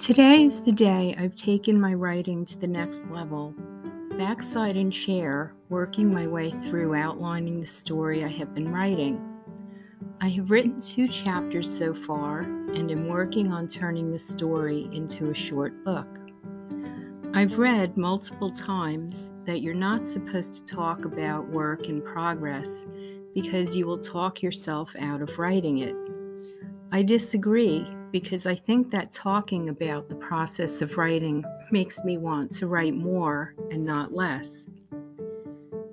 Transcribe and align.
Today 0.00 0.44
is 0.44 0.60
the 0.60 0.72
day 0.72 1.14
I've 1.16 1.36
taken 1.36 1.80
my 1.80 1.94
writing 1.94 2.44
to 2.46 2.58
the 2.58 2.66
next 2.66 3.04
level, 3.10 3.54
backside 4.18 4.76
in 4.76 4.90
chair, 4.90 5.54
working 5.68 6.12
my 6.12 6.26
way 6.26 6.50
through 6.50 6.96
outlining 6.96 7.60
the 7.60 7.66
story 7.66 8.24
I 8.24 8.28
have 8.28 8.52
been 8.54 8.72
writing. 8.72 9.22
I 10.20 10.28
have 10.30 10.50
written 10.50 10.80
two 10.80 11.06
chapters 11.06 11.72
so 11.72 11.94
far 11.94 12.40
and 12.40 12.90
am 12.90 13.06
working 13.06 13.52
on 13.52 13.68
turning 13.68 14.12
the 14.12 14.18
story 14.18 14.88
into 14.92 15.30
a 15.30 15.34
short 15.34 15.84
book. 15.84 16.08
I've 17.32 17.56
read 17.56 17.96
multiple 17.96 18.50
times 18.50 19.30
that 19.46 19.60
you're 19.60 19.74
not 19.74 20.08
supposed 20.08 20.54
to 20.54 20.74
talk 20.74 21.04
about 21.04 21.48
work 21.50 21.88
in 21.88 22.02
progress 22.02 22.84
because 23.32 23.76
you 23.76 23.86
will 23.86 24.00
talk 24.00 24.42
yourself 24.42 24.96
out 24.98 25.22
of 25.22 25.38
writing 25.38 25.78
it. 25.78 25.94
I 26.90 27.02
disagree 27.02 27.86
because 28.14 28.46
I 28.46 28.54
think 28.54 28.92
that 28.92 29.10
talking 29.10 29.70
about 29.70 30.08
the 30.08 30.14
process 30.14 30.80
of 30.82 30.96
writing 30.96 31.44
makes 31.72 32.04
me 32.04 32.16
want 32.16 32.52
to 32.52 32.68
write 32.68 32.94
more 32.94 33.56
and 33.72 33.84
not 33.84 34.14
less. 34.14 34.66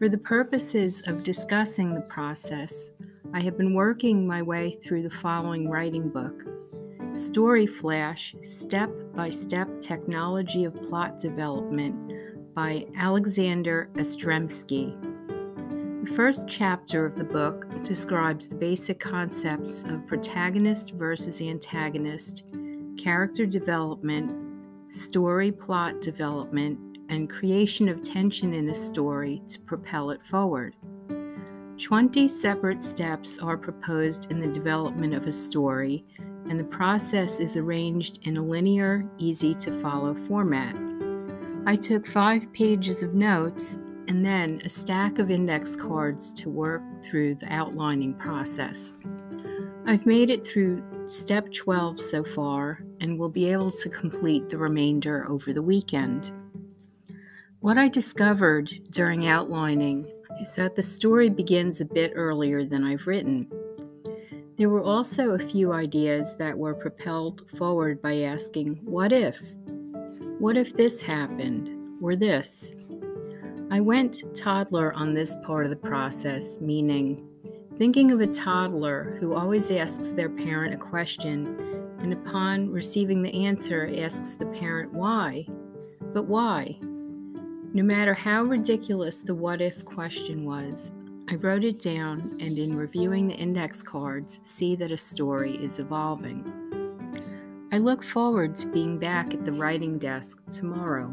For 0.00 0.08
the 0.08 0.18
purposes 0.18 1.00
of 1.06 1.22
discussing 1.22 1.94
the 1.94 2.00
process, 2.00 2.90
I 3.32 3.40
have 3.42 3.56
been 3.56 3.72
working 3.72 4.26
my 4.26 4.42
way 4.42 4.80
through 4.82 5.04
the 5.04 5.14
following 5.14 5.68
writing 5.68 6.08
book 6.08 6.42
Story 7.12 7.68
Flash 7.68 8.34
Step 8.42 8.90
by 9.14 9.30
Step 9.30 9.80
Technology 9.80 10.64
of 10.64 10.74
Plot 10.82 11.20
Development 11.20 12.52
by 12.52 12.84
Alexander 12.96 13.90
Astremsky. 13.94 15.17
The 16.04 16.14
first 16.14 16.46
chapter 16.46 17.04
of 17.04 17.16
the 17.16 17.24
book 17.24 17.66
describes 17.82 18.46
the 18.46 18.54
basic 18.54 19.00
concepts 19.00 19.82
of 19.82 20.06
protagonist 20.06 20.92
versus 20.92 21.42
antagonist, 21.42 22.44
character 22.96 23.44
development, 23.44 24.30
story 24.92 25.50
plot 25.50 26.00
development, 26.00 26.78
and 27.08 27.28
creation 27.28 27.88
of 27.88 28.02
tension 28.02 28.54
in 28.54 28.68
a 28.68 28.74
story 28.74 29.42
to 29.48 29.58
propel 29.60 30.10
it 30.10 30.22
forward. 30.22 30.76
20 31.82 32.28
separate 32.28 32.84
steps 32.84 33.40
are 33.40 33.56
proposed 33.56 34.30
in 34.30 34.40
the 34.40 34.46
development 34.46 35.14
of 35.14 35.26
a 35.26 35.32
story, 35.32 36.04
and 36.48 36.60
the 36.60 36.64
process 36.64 37.40
is 37.40 37.56
arranged 37.56 38.20
in 38.22 38.36
a 38.36 38.42
linear, 38.42 39.04
easy 39.18 39.52
to 39.52 39.80
follow 39.80 40.14
format. 40.28 40.76
I 41.66 41.74
took 41.74 42.06
five 42.06 42.52
pages 42.52 43.02
of 43.02 43.14
notes 43.14 43.78
and 44.08 44.24
then 44.24 44.60
a 44.64 44.68
stack 44.68 45.18
of 45.18 45.30
index 45.30 45.76
cards 45.76 46.32
to 46.32 46.48
work 46.48 46.82
through 47.04 47.34
the 47.34 47.52
outlining 47.52 48.14
process. 48.14 48.94
I've 49.86 50.06
made 50.06 50.30
it 50.30 50.46
through 50.46 50.82
step 51.06 51.52
12 51.52 52.00
so 52.00 52.24
far 52.24 52.82
and 53.00 53.18
will 53.18 53.28
be 53.28 53.52
able 53.52 53.70
to 53.70 53.88
complete 53.90 54.48
the 54.48 54.58
remainder 54.58 55.26
over 55.28 55.52
the 55.52 55.62
weekend. 55.62 56.32
What 57.60 57.76
I 57.76 57.88
discovered 57.88 58.70
during 58.90 59.26
outlining 59.26 60.10
is 60.40 60.54
that 60.54 60.74
the 60.74 60.82
story 60.82 61.28
begins 61.28 61.80
a 61.80 61.84
bit 61.84 62.12
earlier 62.14 62.64
than 62.64 62.84
I've 62.84 63.06
written. 63.06 63.50
There 64.56 64.70
were 64.70 64.82
also 64.82 65.30
a 65.30 65.38
few 65.38 65.72
ideas 65.72 66.34
that 66.36 66.56
were 66.56 66.74
propelled 66.74 67.48
forward 67.56 68.00
by 68.00 68.20
asking, 68.22 68.80
What 68.84 69.12
if? 69.12 69.40
What 70.38 70.56
if 70.56 70.74
this 70.76 71.02
happened? 71.02 71.70
Or 72.02 72.16
this? 72.16 72.72
I 73.70 73.80
went 73.80 74.34
toddler 74.34 74.94
on 74.94 75.12
this 75.12 75.36
part 75.44 75.66
of 75.66 75.70
the 75.70 75.76
process, 75.76 76.58
meaning 76.58 77.28
thinking 77.76 78.10
of 78.10 78.22
a 78.22 78.26
toddler 78.26 79.18
who 79.20 79.34
always 79.34 79.70
asks 79.70 80.10
their 80.10 80.30
parent 80.30 80.72
a 80.72 80.78
question 80.78 81.94
and 81.98 82.14
upon 82.14 82.70
receiving 82.70 83.22
the 83.22 83.44
answer 83.46 83.92
asks 83.98 84.36
the 84.36 84.46
parent 84.46 84.92
why. 84.94 85.46
But 86.14 86.24
why? 86.24 86.78
No 86.80 87.82
matter 87.82 88.14
how 88.14 88.44
ridiculous 88.44 89.20
the 89.20 89.34
what 89.34 89.60
if 89.60 89.84
question 89.84 90.46
was, 90.46 90.90
I 91.28 91.34
wrote 91.34 91.62
it 91.62 91.78
down 91.78 92.38
and 92.40 92.58
in 92.58 92.74
reviewing 92.74 93.28
the 93.28 93.34
index 93.34 93.82
cards, 93.82 94.40
see 94.44 94.76
that 94.76 94.92
a 94.92 94.96
story 94.96 95.56
is 95.56 95.78
evolving. 95.78 96.42
I 97.70 97.76
look 97.76 98.02
forward 98.02 98.56
to 98.56 98.66
being 98.68 98.98
back 98.98 99.34
at 99.34 99.44
the 99.44 99.52
writing 99.52 99.98
desk 99.98 100.38
tomorrow. 100.50 101.12